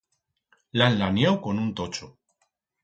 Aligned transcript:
L'han 0.81 0.97
laniau 1.03 1.39
con 1.47 1.63
un 1.67 1.71
tocho. 1.83 2.13